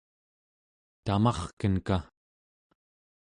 [1.05, 1.97] tamarkenka